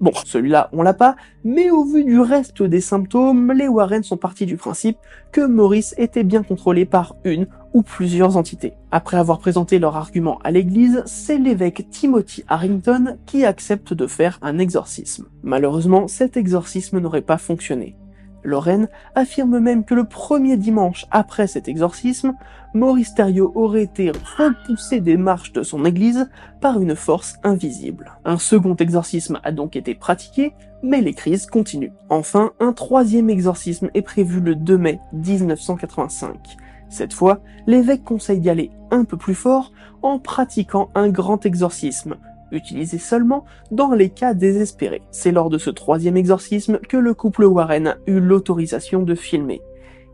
Bon, 0.00 0.12
celui-là, 0.24 0.68
on 0.72 0.82
l'a 0.82 0.94
pas, 0.94 1.16
mais 1.42 1.70
au 1.70 1.84
vu 1.84 2.04
du 2.04 2.20
reste 2.20 2.62
des 2.62 2.80
symptômes, 2.80 3.52
les 3.52 3.66
Warren 3.66 4.04
sont 4.04 4.16
partis 4.16 4.46
du 4.46 4.56
principe 4.56 4.96
que 5.32 5.40
Maurice 5.40 5.94
était 5.98 6.22
bien 6.22 6.44
contrôlé 6.44 6.84
par 6.84 7.16
une 7.24 7.48
ou 7.74 7.82
plusieurs 7.82 8.36
entités. 8.36 8.74
Après 8.92 9.16
avoir 9.16 9.40
présenté 9.40 9.80
leur 9.80 9.96
argument 9.96 10.38
à 10.44 10.52
l'église, 10.52 11.02
c'est 11.04 11.38
l'évêque 11.38 11.88
Timothy 11.90 12.44
Harrington 12.46 13.18
qui 13.26 13.44
accepte 13.44 13.92
de 13.92 14.06
faire 14.06 14.38
un 14.40 14.58
exorcisme. 14.58 15.26
Malheureusement, 15.42 16.06
cet 16.06 16.36
exorcisme 16.36 17.00
n'aurait 17.00 17.20
pas 17.22 17.38
fonctionné. 17.38 17.96
Lorraine 18.42 18.88
affirme 19.14 19.58
même 19.58 19.84
que 19.84 19.94
le 19.94 20.04
premier 20.04 20.56
dimanche 20.56 21.06
après 21.10 21.46
cet 21.46 21.68
exorcisme, 21.68 22.34
Maurice 22.74 23.14
Thériault 23.14 23.52
aurait 23.54 23.82
été 23.82 24.12
repoussé 24.36 25.00
des 25.00 25.16
marches 25.16 25.52
de 25.52 25.62
son 25.62 25.84
église 25.84 26.28
par 26.60 26.80
une 26.80 26.94
force 26.94 27.38
invisible. 27.42 28.12
Un 28.24 28.38
second 28.38 28.76
exorcisme 28.76 29.40
a 29.42 29.52
donc 29.52 29.76
été 29.76 29.94
pratiqué, 29.94 30.54
mais 30.82 31.00
les 31.00 31.14
crises 31.14 31.46
continuent. 31.46 31.92
Enfin, 32.08 32.52
un 32.60 32.72
troisième 32.72 33.30
exorcisme 33.30 33.90
est 33.94 34.02
prévu 34.02 34.40
le 34.40 34.54
2 34.54 34.78
mai 34.78 35.00
1985. 35.12 36.56
Cette 36.88 37.12
fois, 37.12 37.40
l'évêque 37.66 38.04
conseille 38.04 38.40
d'y 38.40 38.50
aller 38.50 38.70
un 38.90 39.04
peu 39.04 39.16
plus 39.16 39.34
fort 39.34 39.72
en 40.02 40.18
pratiquant 40.18 40.88
un 40.94 41.08
grand 41.08 41.44
exorcisme, 41.44 42.16
utilisé 42.52 42.98
seulement 42.98 43.44
dans 43.70 43.92
les 43.92 44.10
cas 44.10 44.34
désespérés. 44.34 45.02
C'est 45.10 45.32
lors 45.32 45.50
de 45.50 45.58
ce 45.58 45.70
troisième 45.70 46.16
exorcisme 46.16 46.78
que 46.78 46.96
le 46.96 47.14
couple 47.14 47.44
Warren 47.44 47.96
eut 48.06 48.20
l'autorisation 48.20 49.02
de 49.02 49.14
filmer. 49.14 49.60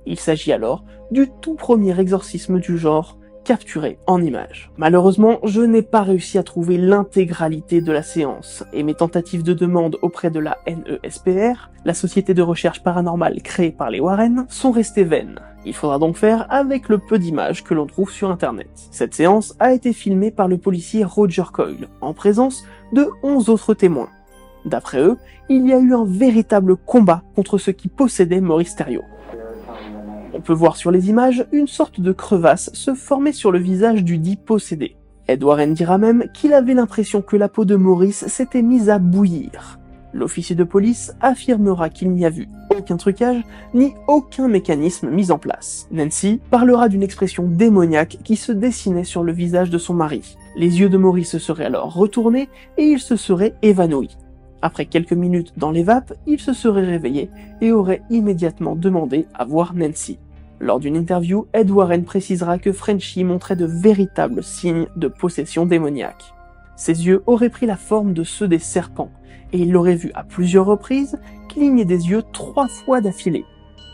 Il 0.06 0.18
s'agit 0.18 0.52
alors 0.52 0.84
du 1.10 1.30
tout 1.40 1.54
premier 1.54 1.98
exorcisme 1.98 2.60
du 2.60 2.76
genre 2.76 3.18
capturé 3.44 3.98
en 4.06 4.22
images. 4.22 4.70
Malheureusement, 4.76 5.38
je 5.44 5.60
n'ai 5.60 5.82
pas 5.82 6.02
réussi 6.02 6.38
à 6.38 6.42
trouver 6.42 6.78
l'intégralité 6.78 7.80
de 7.80 7.92
la 7.92 8.02
séance, 8.02 8.64
et 8.72 8.82
mes 8.82 8.94
tentatives 8.94 9.42
de 9.42 9.52
demande 9.52 9.98
auprès 10.02 10.30
de 10.30 10.40
la 10.40 10.58
NESPR, 10.66 11.70
la 11.84 11.94
société 11.94 12.34
de 12.34 12.42
recherche 12.42 12.82
paranormale 12.82 13.42
créée 13.42 13.70
par 13.70 13.90
les 13.90 14.00
Warren, 14.00 14.46
sont 14.48 14.70
restées 14.70 15.04
vaines. 15.04 15.38
Il 15.66 15.74
faudra 15.74 15.98
donc 15.98 16.16
faire 16.16 16.46
avec 16.50 16.88
le 16.88 16.98
peu 16.98 17.18
d'images 17.18 17.64
que 17.64 17.74
l'on 17.74 17.86
trouve 17.86 18.10
sur 18.10 18.30
internet. 18.30 18.68
Cette 18.90 19.14
séance 19.14 19.54
a 19.60 19.72
été 19.72 19.92
filmée 19.92 20.30
par 20.30 20.48
le 20.48 20.58
policier 20.58 21.04
Roger 21.04 21.44
Coyle, 21.52 21.88
en 22.00 22.12
présence 22.12 22.64
de 22.92 23.08
11 23.22 23.48
autres 23.48 23.74
témoins. 23.74 24.10
D'après 24.64 25.00
eux, 25.00 25.16
il 25.48 25.66
y 25.66 25.72
a 25.72 25.78
eu 25.78 25.94
un 25.94 26.04
véritable 26.04 26.76
combat 26.76 27.22
contre 27.34 27.58
ceux 27.58 27.72
qui 27.72 27.88
possédaient 27.88 28.40
Maurice 28.40 28.76
Thériault. 28.76 29.04
On 30.36 30.40
peut 30.40 30.52
voir 30.52 30.76
sur 30.76 30.90
les 30.90 31.10
images 31.10 31.46
une 31.52 31.68
sorte 31.68 32.00
de 32.00 32.10
crevasse 32.10 32.70
se 32.74 32.92
former 32.94 33.30
sur 33.30 33.52
le 33.52 33.60
visage 33.60 34.02
du 34.02 34.18
dit 34.18 34.36
possédé. 34.36 34.96
Ed 35.28 35.44
Warren 35.44 35.74
dira 35.74 35.96
même 35.96 36.24
qu'il 36.34 36.52
avait 36.52 36.74
l'impression 36.74 37.22
que 37.22 37.36
la 37.36 37.48
peau 37.48 37.64
de 37.64 37.76
Maurice 37.76 38.26
s'était 38.26 38.60
mise 38.60 38.90
à 38.90 38.98
bouillir. 38.98 39.78
L'officier 40.12 40.56
de 40.56 40.64
police 40.64 41.14
affirmera 41.20 41.88
qu'il 41.88 42.10
n'y 42.10 42.26
a 42.26 42.30
vu 42.30 42.48
aucun 42.76 42.96
trucage 42.96 43.44
ni 43.74 43.94
aucun 44.08 44.48
mécanisme 44.48 45.08
mis 45.08 45.30
en 45.30 45.38
place. 45.38 45.86
Nancy 45.92 46.40
parlera 46.50 46.88
d'une 46.88 47.04
expression 47.04 47.44
démoniaque 47.46 48.18
qui 48.24 48.34
se 48.34 48.50
dessinait 48.50 49.04
sur 49.04 49.22
le 49.22 49.32
visage 49.32 49.70
de 49.70 49.78
son 49.78 49.94
mari. 49.94 50.36
Les 50.56 50.80
yeux 50.80 50.88
de 50.88 50.98
Maurice 50.98 51.30
se 51.30 51.38
seraient 51.38 51.66
alors 51.66 51.94
retournés 51.94 52.48
et 52.76 52.82
il 52.82 52.98
se 52.98 53.14
serait 53.14 53.54
évanoui. 53.62 54.16
Après 54.62 54.86
quelques 54.86 55.12
minutes 55.12 55.52
dans 55.56 55.70
les 55.70 55.82
vapes, 55.84 56.14
il 56.26 56.40
se 56.40 56.52
serait 56.54 56.86
réveillé 56.86 57.30
et 57.60 57.70
aurait 57.70 58.02
immédiatement 58.10 58.74
demandé 58.74 59.26
à 59.34 59.44
voir 59.44 59.74
Nancy. 59.74 60.18
Lors 60.60 60.80
d'une 60.80 60.96
interview, 60.96 61.46
Ed 61.52 61.70
Warren 61.70 62.04
précisera 62.04 62.58
que 62.58 62.72
Frenchy 62.72 63.24
montrait 63.24 63.56
de 63.56 63.66
véritables 63.66 64.42
signes 64.42 64.86
de 64.96 65.08
possession 65.08 65.66
démoniaque. 65.66 66.32
Ses 66.76 67.06
yeux 67.06 67.22
auraient 67.26 67.50
pris 67.50 67.66
la 67.66 67.76
forme 67.76 68.14
de 68.14 68.24
ceux 68.24 68.48
des 68.48 68.58
serpents, 68.58 69.10
et 69.52 69.58
il 69.58 69.72
l'aurait 69.72 69.94
vu 69.94 70.10
à 70.14 70.24
plusieurs 70.24 70.66
reprises 70.66 71.18
cligner 71.48 71.84
des 71.84 72.08
yeux 72.08 72.22
trois 72.32 72.68
fois 72.68 73.00
d'affilée, 73.00 73.44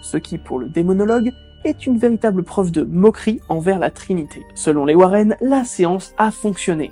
ce 0.02 0.16
qui, 0.16 0.38
pour 0.38 0.58
le 0.58 0.68
démonologue, 0.68 1.30
est 1.64 1.86
une 1.86 1.98
véritable 1.98 2.42
preuve 2.42 2.70
de 2.70 2.82
moquerie 2.82 3.40
envers 3.48 3.78
la 3.78 3.90
Trinité. 3.90 4.42
Selon 4.54 4.84
les 4.84 4.94
Warren, 4.94 5.36
la 5.40 5.64
séance 5.64 6.14
a 6.16 6.30
fonctionné 6.30 6.90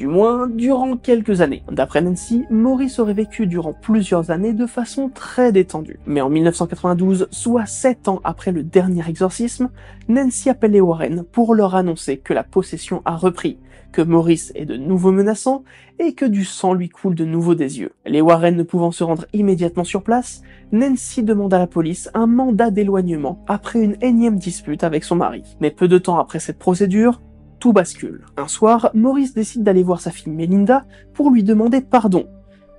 du 0.00 0.06
moins 0.06 0.48
durant 0.48 0.96
quelques 0.96 1.42
années. 1.42 1.62
D'après 1.70 2.00
Nancy, 2.00 2.46
Maurice 2.48 2.98
aurait 2.98 3.12
vécu 3.12 3.46
durant 3.46 3.74
plusieurs 3.74 4.30
années 4.30 4.54
de 4.54 4.64
façon 4.64 5.10
très 5.10 5.52
détendue. 5.52 5.98
Mais 6.06 6.22
en 6.22 6.30
1992, 6.30 7.28
soit 7.30 7.66
7 7.66 8.08
ans 8.08 8.22
après 8.24 8.50
le 8.50 8.62
dernier 8.62 9.06
exorcisme, 9.06 9.68
Nancy 10.08 10.48
appelle 10.48 10.70
les 10.70 10.80
Warren 10.80 11.22
pour 11.30 11.54
leur 11.54 11.74
annoncer 11.74 12.16
que 12.16 12.32
la 12.32 12.44
possession 12.44 13.02
a 13.04 13.14
repris, 13.14 13.58
que 13.92 14.00
Maurice 14.00 14.52
est 14.54 14.64
de 14.64 14.78
nouveau 14.78 15.12
menaçant 15.12 15.64
et 15.98 16.14
que 16.14 16.24
du 16.24 16.46
sang 16.46 16.72
lui 16.72 16.88
coule 16.88 17.14
de 17.14 17.26
nouveau 17.26 17.54
des 17.54 17.80
yeux. 17.80 17.92
Les 18.06 18.22
Warren 18.22 18.56
ne 18.56 18.62
pouvant 18.62 18.92
se 18.92 19.04
rendre 19.04 19.26
immédiatement 19.34 19.84
sur 19.84 20.02
place, 20.02 20.40
Nancy 20.72 21.22
demande 21.22 21.52
à 21.52 21.58
la 21.58 21.66
police 21.66 22.08
un 22.14 22.26
mandat 22.26 22.70
d'éloignement 22.70 23.44
après 23.48 23.82
une 23.82 23.98
énième 24.00 24.38
dispute 24.38 24.82
avec 24.82 25.04
son 25.04 25.16
mari. 25.16 25.42
Mais 25.60 25.70
peu 25.70 25.88
de 25.88 25.98
temps 25.98 26.18
après 26.18 26.38
cette 26.38 26.58
procédure, 26.58 27.20
tout 27.60 27.72
bascule. 27.72 28.24
Un 28.36 28.48
soir, 28.48 28.90
Maurice 28.94 29.34
décide 29.34 29.62
d'aller 29.62 29.84
voir 29.84 30.00
sa 30.00 30.10
fille 30.10 30.32
Melinda 30.32 30.84
pour 31.12 31.30
lui 31.30 31.44
demander 31.44 31.82
pardon, 31.82 32.26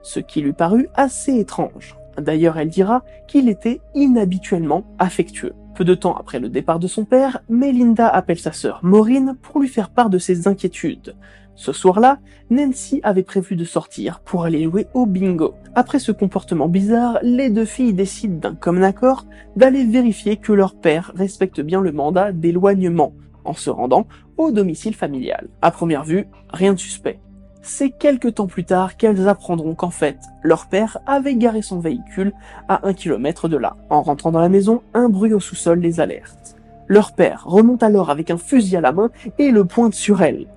ce 0.02 0.20
qui 0.20 0.42
lui 0.42 0.54
parut 0.54 0.90
assez 0.96 1.40
étrange. 1.40 1.96
D'ailleurs, 2.18 2.58
elle 2.58 2.68
dira 2.68 3.04
qu'il 3.28 3.48
était 3.48 3.80
inhabituellement 3.96 4.84
affectueux. 5.00 5.54
Peu 5.76 5.86
de 5.86 5.96
temps 5.96 6.16
après 6.16 6.40
le 6.40 6.50
départ 6.50 6.80
de 6.80 6.88
son 6.88 7.06
père, 7.06 7.42
Melinda 7.48 8.10
appelle 8.10 8.40
sa 8.40 8.52
sœur 8.52 8.82
Maureen 8.84 9.38
pour 9.42 9.62
lui 9.62 9.70
faire 9.70 9.90
part 9.90 10.10
de 10.10 10.18
ses 10.18 10.48
inquiétudes. 10.48 11.16
Ce 11.56 11.74
soir-là, 11.74 12.18
Nancy 12.50 13.00
avait 13.04 13.24
prévu 13.24 13.56
de 13.56 13.66
sortir 13.66 14.20
pour 14.22 14.44
aller 14.44 14.64
jouer 14.64 14.88
au 14.94 15.06
bingo. 15.06 15.54
Après 15.76 16.00
ce 16.00 16.12
comportement 16.12 16.68
bizarre, 16.68 17.20
les 17.22 17.50
deux 17.50 17.66
filles 17.66 17.94
décident 17.94 18.38
d'un 18.38 18.56
commun 18.56 18.84
accord 18.84 19.26
d'aller 19.56 19.86
vérifier 19.86 20.38
que 20.38 20.54
leur 20.54 20.76
père 20.76 21.12
respecte 21.16 21.62
bien 21.62 21.82
le 21.82 21.92
mandat 21.92 22.32
d'éloignement 22.32 23.14
en 23.46 23.54
se 23.54 23.70
rendant 23.70 24.08
au 24.38 24.52
domicile 24.52 24.96
familial. 24.96 25.50
À 25.62 25.72
première 25.72 26.04
vue, 26.04 26.28
rien 26.50 26.74
de 26.74 26.80
suspect. 26.80 27.20
C'est 27.64 27.92
quelques 27.92 28.36
temps 28.36 28.48
plus 28.48 28.64
tard 28.64 28.98
qu'elles 28.98 29.28
apprendront 29.28 29.76
qu'en 29.76 29.92
fait, 29.92 30.18
leur 30.42 30.68
père 30.68 30.98
avait 31.06 31.36
garé 31.36 31.62
son 31.62 31.80
véhicule 31.80 32.34
à 32.68 32.88
un 32.88 32.94
kilomètre 32.94 33.48
de 33.48 33.58
là. 33.58 33.78
En 33.90 34.02
rentrant 34.02 34.32
dans 34.32 34.40
la 34.40 34.50
maison, 34.50 34.82
un 34.96 35.10
bruit 35.10 35.34
au 35.34 35.40
sous-sol 35.40 35.80
les 35.80 36.00
alerte. 36.00 36.56
Leur 36.88 37.14
père 37.14 37.44
remonte 37.46 37.84
alors 37.84 38.10
avec 38.10 38.32
un 38.32 38.38
fusil 38.38 38.78
à 38.78 38.82
la 38.82 38.92
main 38.92 39.12
et 39.38 39.52
le 39.52 39.64
pointe 39.66 39.94
sur 39.94 40.24
elle. 40.24 40.48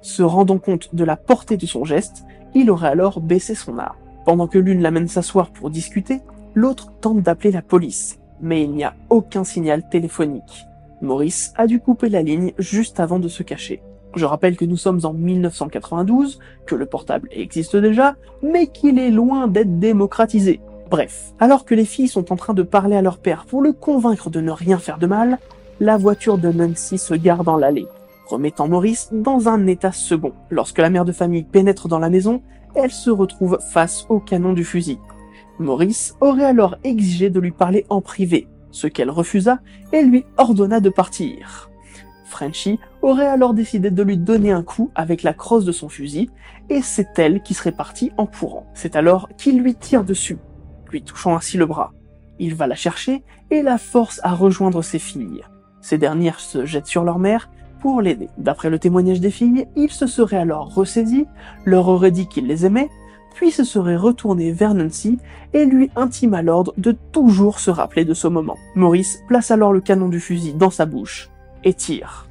Se 0.00 0.22
rendant 0.22 0.58
compte 0.58 0.94
de 0.94 1.04
la 1.04 1.16
portée 1.16 1.58
de 1.58 1.66
son 1.66 1.84
geste, 1.84 2.24
il 2.54 2.70
aurait 2.70 2.88
alors 2.88 3.20
baissé 3.20 3.54
son 3.54 3.78
arme. 3.78 3.96
Pendant 4.24 4.48
que 4.48 4.58
l'une 4.58 4.80
l'amène 4.80 5.08
s'asseoir 5.08 5.50
pour 5.50 5.68
discuter, 5.68 6.22
l'autre 6.54 6.90
tente 7.00 7.20
d'appeler 7.20 7.52
la 7.52 7.62
police, 7.62 8.18
mais 8.40 8.62
il 8.62 8.72
n'y 8.72 8.84
a 8.84 8.94
aucun 9.10 9.44
signal 9.44 9.88
téléphonique. 9.88 10.66
Maurice 11.02 11.52
a 11.56 11.66
dû 11.66 11.80
couper 11.80 12.08
la 12.08 12.22
ligne 12.22 12.52
juste 12.58 13.00
avant 13.00 13.18
de 13.18 13.28
se 13.28 13.42
cacher. 13.42 13.82
Je 14.14 14.24
rappelle 14.24 14.56
que 14.56 14.64
nous 14.64 14.78
sommes 14.78 15.00
en 15.04 15.12
1992, 15.12 16.38
que 16.64 16.74
le 16.74 16.86
portable 16.86 17.28
existe 17.30 17.76
déjà, 17.76 18.16
mais 18.42 18.66
qu'il 18.66 18.98
est 18.98 19.10
loin 19.10 19.46
d'être 19.46 19.78
démocratisé. 19.78 20.60
Bref, 20.90 21.34
alors 21.38 21.66
que 21.66 21.74
les 21.74 21.84
filles 21.84 22.08
sont 22.08 22.32
en 22.32 22.36
train 22.36 22.54
de 22.54 22.62
parler 22.62 22.96
à 22.96 23.02
leur 23.02 23.18
père 23.18 23.44
pour 23.44 23.60
le 23.60 23.72
convaincre 23.72 24.30
de 24.30 24.40
ne 24.40 24.50
rien 24.50 24.78
faire 24.78 24.98
de 24.98 25.06
mal, 25.06 25.38
la 25.80 25.98
voiture 25.98 26.38
de 26.38 26.50
Nancy 26.50 26.96
se 26.96 27.12
gare 27.12 27.44
dans 27.44 27.58
l'allée, 27.58 27.86
remettant 28.26 28.68
Maurice 28.68 29.10
dans 29.12 29.48
un 29.48 29.66
état 29.66 29.92
second. 29.92 30.32
Lorsque 30.48 30.78
la 30.78 30.88
mère 30.88 31.04
de 31.04 31.12
famille 31.12 31.44
pénètre 31.44 31.88
dans 31.88 31.98
la 31.98 32.08
maison, 32.08 32.40
elle 32.74 32.92
se 32.92 33.10
retrouve 33.10 33.58
face 33.72 34.06
au 34.08 34.18
canon 34.18 34.54
du 34.54 34.64
fusil. 34.64 34.98
Maurice 35.58 36.14
aurait 36.20 36.44
alors 36.44 36.76
exigé 36.84 37.28
de 37.28 37.40
lui 37.40 37.50
parler 37.50 37.84
en 37.90 38.00
privé, 38.00 38.48
ce 38.70 38.86
qu'elle 38.86 39.10
refusa 39.10 39.58
et 39.92 40.02
lui 40.02 40.24
ordonna 40.36 40.80
de 40.80 40.90
partir. 40.90 41.70
Frenchy 42.24 42.78
aurait 43.02 43.28
alors 43.28 43.54
décidé 43.54 43.90
de 43.90 44.02
lui 44.02 44.18
donner 44.18 44.50
un 44.50 44.62
coup 44.62 44.90
avec 44.94 45.22
la 45.22 45.32
crosse 45.32 45.64
de 45.64 45.72
son 45.72 45.88
fusil, 45.88 46.30
et 46.68 46.82
c'est 46.82 47.18
elle 47.18 47.42
qui 47.42 47.54
serait 47.54 47.72
partie 47.72 48.10
en 48.16 48.26
courant. 48.26 48.66
C'est 48.74 48.96
alors 48.96 49.28
qu'il 49.38 49.60
lui 49.60 49.74
tire 49.74 50.04
dessus, 50.04 50.38
lui 50.90 51.02
touchant 51.02 51.36
ainsi 51.36 51.56
le 51.56 51.66
bras. 51.66 51.92
Il 52.38 52.54
va 52.54 52.66
la 52.66 52.74
chercher 52.74 53.22
et 53.50 53.62
la 53.62 53.78
force 53.78 54.20
à 54.22 54.34
rejoindre 54.34 54.82
ses 54.82 54.98
filles. 54.98 55.44
Ces 55.80 55.98
dernières 55.98 56.40
se 56.40 56.66
jettent 56.66 56.86
sur 56.86 57.04
leur 57.04 57.18
mère 57.18 57.48
pour 57.80 58.02
l'aider. 58.02 58.28
D'après 58.38 58.70
le 58.70 58.78
témoignage 58.78 59.20
des 59.20 59.30
filles, 59.30 59.66
il 59.76 59.90
se 59.90 60.06
serait 60.06 60.36
alors 60.36 60.74
ressaisi, 60.74 61.26
leur 61.64 61.88
aurait 61.88 62.10
dit 62.10 62.26
qu'il 62.26 62.46
les 62.46 62.66
aimait, 62.66 62.90
puis 63.36 63.50
se 63.50 63.64
serait 63.64 63.96
retourné 63.96 64.50
vers 64.50 64.74
Nancy 64.74 65.18
et 65.52 65.66
lui 65.66 65.90
intima 65.94 66.40
l'ordre 66.40 66.72
de 66.78 66.96
toujours 67.12 67.60
se 67.60 67.70
rappeler 67.70 68.06
de 68.06 68.14
ce 68.14 68.26
moment. 68.26 68.56
Maurice 68.74 69.22
place 69.28 69.50
alors 69.50 69.74
le 69.74 69.82
canon 69.82 70.08
du 70.08 70.20
fusil 70.20 70.54
dans 70.54 70.70
sa 70.70 70.86
bouche 70.86 71.28
et 71.62 71.74
tire. 71.74 72.28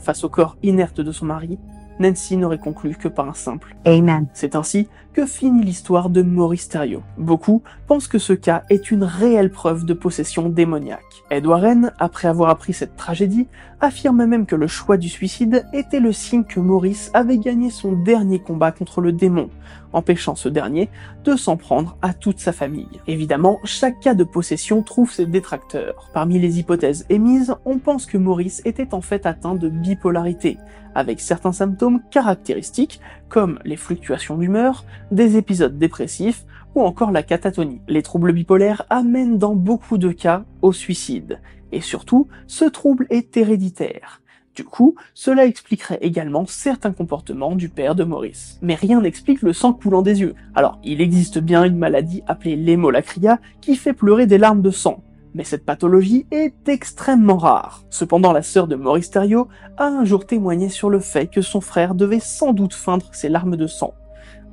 Face 0.00 0.22
au 0.22 0.28
corps 0.28 0.58
inerte 0.62 1.00
de 1.00 1.12
son 1.12 1.24
mari, 1.24 1.58
Nancy 1.98 2.36
n'aurait 2.36 2.58
conclu 2.58 2.94
que 2.94 3.08
par 3.08 3.26
un 3.26 3.34
simple 3.34 3.74
Amen. 3.86 4.26
C'est 4.34 4.54
ainsi 4.54 4.86
que 5.14 5.26
finit 5.26 5.62
l'histoire 5.62 6.10
de 6.10 6.22
Maurice 6.22 6.68
Thériault. 6.68 7.04
Beaucoup 7.16 7.62
pensent 7.86 8.08
que 8.08 8.18
ce 8.18 8.32
cas 8.32 8.64
est 8.68 8.90
une 8.90 9.04
réelle 9.04 9.50
preuve 9.50 9.84
de 9.84 9.94
possession 9.94 10.48
démoniaque. 10.48 11.22
Ed 11.30 11.46
Warren, 11.46 11.92
après 12.00 12.26
avoir 12.26 12.50
appris 12.50 12.72
cette 12.72 12.96
tragédie, 12.96 13.46
affirme 13.80 14.26
même 14.26 14.44
que 14.44 14.56
le 14.56 14.66
choix 14.66 14.96
du 14.96 15.08
suicide 15.08 15.66
était 15.72 16.00
le 16.00 16.12
signe 16.12 16.42
que 16.42 16.58
Maurice 16.58 17.10
avait 17.14 17.38
gagné 17.38 17.70
son 17.70 17.92
dernier 17.92 18.40
combat 18.40 18.72
contre 18.72 19.00
le 19.00 19.12
démon, 19.12 19.50
empêchant 19.92 20.34
ce 20.34 20.48
dernier 20.48 20.90
de 21.24 21.36
s'en 21.36 21.56
prendre 21.56 21.96
à 22.02 22.12
toute 22.12 22.40
sa 22.40 22.52
famille. 22.52 23.00
Évidemment, 23.06 23.60
chaque 23.62 24.00
cas 24.00 24.14
de 24.14 24.24
possession 24.24 24.82
trouve 24.82 25.12
ses 25.12 25.26
détracteurs. 25.26 26.10
Parmi 26.12 26.40
les 26.40 26.58
hypothèses 26.58 27.06
émises, 27.08 27.54
on 27.64 27.78
pense 27.78 28.06
que 28.06 28.18
Maurice 28.18 28.62
était 28.64 28.94
en 28.94 29.00
fait 29.00 29.26
atteint 29.26 29.54
de 29.54 29.68
bipolarité, 29.68 30.58
avec 30.94 31.20
certains 31.20 31.52
symptômes 31.52 32.00
caractéristiques 32.10 33.00
comme 33.28 33.58
les 33.64 33.76
fluctuations 33.76 34.36
d'humeur, 34.36 34.84
des 35.14 35.36
épisodes 35.36 35.78
dépressifs 35.78 36.44
ou 36.74 36.82
encore 36.82 37.10
la 37.10 37.22
catatonie. 37.22 37.80
Les 37.88 38.02
troubles 38.02 38.32
bipolaires 38.32 38.84
amènent 38.90 39.38
dans 39.38 39.54
beaucoup 39.54 39.98
de 39.98 40.10
cas 40.10 40.44
au 40.62 40.72
suicide, 40.72 41.40
et 41.72 41.80
surtout, 41.80 42.28
ce 42.46 42.64
trouble 42.64 43.06
est 43.10 43.36
héréditaire. 43.36 44.20
Du 44.54 44.62
coup, 44.62 44.94
cela 45.14 45.46
expliquerait 45.46 45.98
également 46.00 46.46
certains 46.46 46.92
comportements 46.92 47.56
du 47.56 47.68
père 47.68 47.96
de 47.96 48.04
Maurice. 48.04 48.58
Mais 48.62 48.76
rien 48.76 49.00
n'explique 49.00 49.42
le 49.42 49.52
sang 49.52 49.72
coulant 49.72 50.02
des 50.02 50.20
yeux. 50.20 50.34
Alors, 50.54 50.78
il 50.84 51.00
existe 51.00 51.38
bien 51.38 51.64
une 51.64 51.76
maladie 51.76 52.22
appelée 52.28 52.54
l'hémolacria 52.54 53.40
qui 53.60 53.74
fait 53.74 53.92
pleurer 53.92 54.26
des 54.26 54.38
larmes 54.38 54.62
de 54.62 54.70
sang, 54.70 55.02
mais 55.34 55.42
cette 55.42 55.64
pathologie 55.64 56.26
est 56.30 56.68
extrêmement 56.68 57.36
rare. 57.36 57.82
Cependant, 57.90 58.32
la 58.32 58.42
sœur 58.42 58.68
de 58.68 58.76
Maurice 58.76 59.10
Thériault 59.10 59.48
a 59.76 59.86
un 59.86 60.04
jour 60.04 60.24
témoigné 60.24 60.68
sur 60.68 60.88
le 60.88 61.00
fait 61.00 61.26
que 61.26 61.42
son 61.42 61.60
frère 61.60 61.96
devait 61.96 62.20
sans 62.20 62.52
doute 62.52 62.74
feindre 62.74 63.10
ses 63.12 63.28
larmes 63.28 63.56
de 63.56 63.66
sang. 63.66 63.94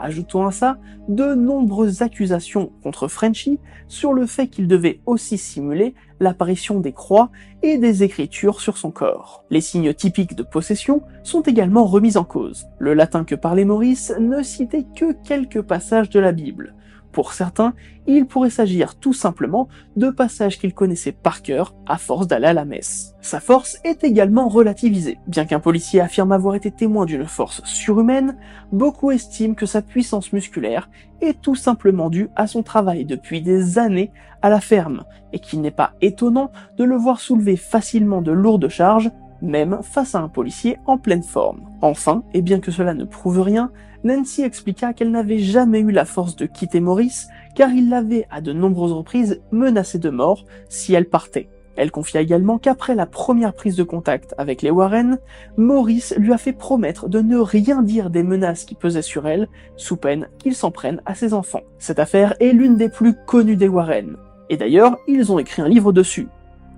Ajoutons 0.02 0.48
à 0.48 0.52
ça 0.52 0.78
de 1.08 1.36
nombreuses 1.36 2.02
accusations 2.02 2.72
contre 2.82 3.08
Frenchy 3.08 3.60
sur 3.88 4.14
le 4.14 4.26
fait 4.26 4.48
qu'il 4.48 4.68
devait 4.68 5.00
aussi 5.06 5.38
simuler 5.38 5.94
l'apparition 6.20 6.80
des 6.80 6.92
croix 6.92 7.30
et 7.62 7.78
des 7.78 8.04
écritures 8.04 8.62
sur 8.62 8.78
son 8.78 8.90
corps. 8.90 9.44
Les 9.52 9.62
signes 9.62 9.94
typiques 9.94 10.36
de 10.36 10.44
possession 10.44 11.04
sont 11.24 11.42
également 11.42 11.86
remis 11.86 12.18
en 12.18 12.24
cause. 12.24 12.66
Le 12.80 12.94
latin 12.96 13.24
que 13.24 13.36
parlait 13.36 13.66
Maurice 13.66 14.14
ne 14.20 14.42
citait 14.42 14.86
que 14.96 15.14
quelques 15.24 15.62
passages 15.62 16.10
de 16.10 16.20
la 16.20 16.32
Bible, 16.32 16.74
pour 17.12 17.34
certains, 17.34 17.74
il 18.08 18.26
pourrait 18.26 18.50
s'agir 18.50 18.96
tout 18.96 19.14
simplement 19.14 19.68
de 19.96 20.10
passages 20.10 20.58
qu'il 20.60 20.74
connaissait 20.74 21.12
par 21.12 21.42
cœur 21.42 21.76
à 21.88 21.98
force 21.98 22.28
d'aller 22.28 22.48
à 22.48 22.54
la 22.54 22.66
messe. 22.66 23.16
Sa 23.22 23.40
force 23.40 23.78
est 23.84 24.04
également 24.04 24.48
relativisée. 24.48 25.20
Bien 25.28 25.46
qu'un 25.46 25.60
policier 25.60 26.02
affirme 26.02 26.32
avoir 26.32 26.56
été 26.56 26.72
témoin 26.72 27.06
d'une 27.06 27.26
force 27.26 27.64
surhumaine, 27.64 28.38
beaucoup 28.72 29.12
estiment 29.12 29.54
que 29.54 29.66
sa 29.66 29.82
puissance 29.82 30.34
musculaire 30.34 30.90
est 31.22 31.40
tout 31.42 31.56
simplement 31.56 32.10
due 32.10 32.30
à 32.36 32.48
son 32.48 32.64
travail 32.64 33.06
depuis 33.06 33.42
des 33.42 33.78
années 33.78 34.12
à 34.42 34.50
la 34.50 34.60
ferme, 34.60 35.04
et 35.34 35.40
qu'il 35.40 35.62
n'est 35.62 35.72
pas 35.72 35.94
étonnant 36.02 36.52
de 36.78 36.84
le 36.84 36.96
voir 36.96 37.20
soulever 37.20 37.58
facilement 37.58 38.22
de 38.22 38.32
lourdes 38.32 38.70
charges 38.70 39.12
même 39.42 39.80
face 39.82 40.16
à 40.16 40.20
un 40.20 40.30
policier 40.30 40.78
en 40.86 40.98
pleine 40.98 41.24
forme. 41.24 41.62
Enfin, 41.82 42.24
et 42.34 42.42
bien 42.42 42.60
que 42.60 42.72
cela 42.72 42.94
ne 42.94 43.06
prouve 43.06 43.42
rien, 43.42 43.72
Nancy 44.04 44.42
expliqua 44.42 44.94
qu'elle 44.94 45.12
n'avait 45.12 45.40
jamais 45.40 45.80
eu 45.80 45.92
la 45.92 46.06
force 46.06 46.36
de 46.36 46.46
quitter 46.46 46.80
Maurice, 46.80 47.28
car 47.56 47.70
il 47.70 47.90
l'avait 47.90 48.26
à 48.32 48.42
de 48.42 48.54
nombreuses 48.54 48.94
reprises 48.94 49.42
menacé 49.52 50.00
de 50.00 50.10
mort 50.10 50.46
si 50.70 50.94
elle 50.94 51.10
partait. 51.10 51.50
Elle 51.76 51.92
confia 51.92 52.22
également 52.22 52.58
qu'après 52.58 52.96
la 52.96 53.06
première 53.06 53.54
prise 53.54 53.76
de 53.76 53.84
contact 53.84 54.36
avec 54.38 54.62
les 54.62 54.72
Warren, 54.72 55.20
Maurice 55.56 56.14
lui 56.18 56.34
a 56.34 56.38
fait 56.38 56.54
promettre 56.54 57.08
de 57.08 57.22
ne 57.22 57.38
rien 57.38 57.82
dire 57.82 58.10
des 58.10 58.24
menaces 58.24 58.66
qui 58.66 58.76
pesaient 58.76 59.02
sur 59.02 59.28
elle, 59.28 59.48
sous 59.78 59.98
peine 59.98 60.28
qu'il 60.40 60.56
s'en 60.56 60.72
prenne 60.72 61.02
à 61.06 61.16
ses 61.16 61.34
enfants. 61.34 61.64
Cette 61.80 62.00
affaire 62.00 62.36
est 62.40 62.52
l'une 62.52 62.76
des 62.76 62.90
plus 62.90 63.16
connues 63.26 63.56
des 63.56 63.68
Warren. 63.68 64.18
Et 64.50 64.58
d'ailleurs, 64.58 64.98
ils 65.08 65.32
ont 65.32 65.40
écrit 65.40 65.62
un 65.62 65.70
livre 65.70 65.94
dessus, 65.94 66.28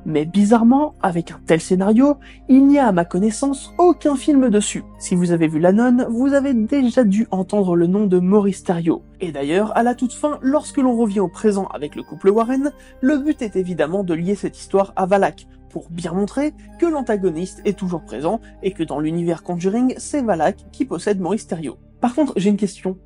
mais 0.05 0.25
bizarrement, 0.25 0.95
avec 1.01 1.31
un 1.31 1.39
tel 1.45 1.62
scénario, 1.62 2.17
il 2.50 2.67
n'y 2.67 2.79
a 2.79 2.88
à 2.88 2.91
ma 2.91 3.05
connaissance 3.05 3.74
aucun 3.77 4.15
film 4.15 4.50
dessus. 4.50 4.83
Si 5.00 5.15
vous 5.15 5.31
avez 5.31 5.48
vu 5.48 5.60
La 5.60 5.72
Nonne, 5.72 6.05
vous 6.10 6.33
avez 6.33 6.53
déjà 6.53 7.03
dû 7.03 7.27
entendre 7.31 7.75
le 7.75 7.88
nom 7.88 8.05
de 8.05 8.19
Maurice 8.19 8.63
Theriot. 8.63 9.03
Et 9.22 9.31
d'ailleurs, 9.31 9.75
à 9.77 9.83
la 9.83 9.95
toute 9.95 10.13
fin, 10.13 10.39
lorsque 10.41 10.77
l'on 10.77 10.95
revient 10.95 11.19
au 11.19 11.27
présent 11.27 11.67
avec 11.67 11.95
le 11.95 12.03
couple 12.03 12.29
Warren, 12.29 12.72
le 13.01 13.17
but 13.17 13.41
est 13.41 13.55
évidemment 13.55 14.03
de 14.03 14.13
lier 14.13 14.36
cette 14.36 14.57
histoire 14.57 14.93
à 14.95 15.05
Valak, 15.05 15.48
pour 15.69 15.89
bien 15.89 16.13
montrer 16.13 16.53
que 16.79 16.86
l'antagoniste 16.86 17.62
est 17.65 17.77
toujours 17.77 18.03
présent 18.03 18.39
et 18.62 18.72
que 18.72 18.83
dans 18.83 19.00
l'univers 19.00 19.41
Conjuring, 19.41 19.95
c'est 19.98 20.22
Valak 20.22 20.57
qui 20.72 20.86
possède 20.86 21.19
Maurice 21.19 21.48
Theriot. 21.48 21.77
Par 22.00 22.13
contre, 22.13 22.33
j'ai 22.36 22.50
une 22.50 22.57
question. 22.57 22.98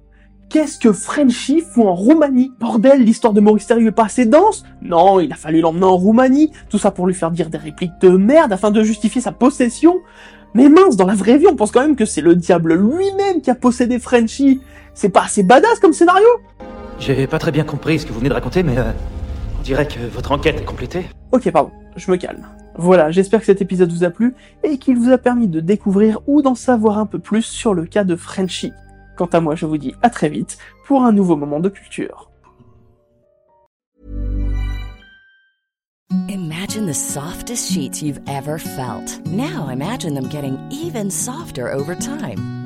Qu'est-ce 0.49 0.79
que 0.79 0.93
Frenchy 0.93 1.59
fout 1.59 1.85
en 1.85 1.93
Roumanie? 1.93 2.53
Bordel, 2.57 3.03
l'histoire 3.03 3.33
de 3.33 3.41
Maurice 3.41 3.67
Thériault 3.67 3.89
est 3.89 3.91
pas 3.91 4.05
assez 4.05 4.25
dense? 4.25 4.63
Non, 4.81 5.19
il 5.19 5.33
a 5.33 5.35
fallu 5.35 5.59
l'emmener 5.59 5.85
en 5.85 5.97
Roumanie, 5.97 6.53
tout 6.69 6.77
ça 6.77 6.91
pour 6.91 7.05
lui 7.05 7.13
faire 7.13 7.31
dire 7.31 7.49
des 7.49 7.57
répliques 7.57 7.99
de 7.99 8.09
merde 8.09 8.53
afin 8.53 8.71
de 8.71 8.81
justifier 8.81 9.19
sa 9.19 9.33
possession. 9.33 9.97
Mais 10.53 10.69
mince, 10.69 10.95
dans 10.95 11.05
la 11.05 11.15
vraie 11.15 11.37
vie, 11.37 11.47
on 11.51 11.57
pense 11.57 11.71
quand 11.71 11.81
même 11.81 11.97
que 11.97 12.05
c'est 12.05 12.21
le 12.21 12.33
diable 12.33 12.75
lui-même 12.75 13.41
qui 13.41 13.49
a 13.49 13.55
possédé 13.55 13.99
Frenchy. 13.99 14.61
C'est 14.93 15.09
pas 15.09 15.23
assez 15.23 15.43
badass 15.43 15.79
comme 15.81 15.91
scénario? 15.91 16.27
J'ai 16.97 17.27
pas 17.27 17.39
très 17.39 17.51
bien 17.51 17.65
compris 17.65 17.99
ce 17.99 18.05
que 18.05 18.13
vous 18.13 18.19
venez 18.19 18.29
de 18.29 18.33
raconter, 18.33 18.63
mais 18.63 18.77
euh, 18.77 18.91
on 19.59 19.63
dirait 19.63 19.87
que 19.87 19.99
votre 20.13 20.31
enquête 20.31 20.61
est 20.61 20.65
complétée. 20.65 21.07
Ok, 21.33 21.51
pardon, 21.51 21.71
je 21.97 22.09
me 22.09 22.15
calme. 22.15 22.47
Voilà, 22.77 23.11
j'espère 23.11 23.41
que 23.41 23.45
cet 23.47 23.61
épisode 23.61 23.91
vous 23.91 24.05
a 24.05 24.11
plu 24.11 24.33
et 24.63 24.77
qu'il 24.77 24.97
vous 24.97 25.11
a 25.11 25.17
permis 25.17 25.49
de 25.49 25.59
découvrir 25.59 26.19
ou 26.25 26.41
d'en 26.41 26.55
savoir 26.55 26.99
un 26.99 27.05
peu 27.05 27.19
plus 27.19 27.41
sur 27.41 27.73
le 27.73 27.85
cas 27.85 28.05
de 28.05 28.15
Frenchy. 28.15 28.71
Quant 29.17 29.25
à 29.25 29.41
moi, 29.41 29.55
je 29.55 29.65
vous 29.65 29.77
dis 29.77 29.95
à 30.03 30.09
très 30.09 30.29
vite 30.29 30.59
pour 30.85 31.01
un 31.03 31.11
nouveau 31.11 31.35
moment 31.35 31.59
de 31.59 31.69
culture. 31.69 32.29
Imagine 36.29 36.85
the 36.85 36.93
softest 36.93 37.71
sheets 37.71 38.01
you've 38.01 38.21
ever 38.27 38.59
felt. 38.59 39.19
Now 39.25 39.69
imagine 39.69 40.13
them 40.13 40.29
getting 40.29 40.57
even 40.69 41.09
softer 41.09 41.71
over 41.71 41.95
time. 41.95 42.56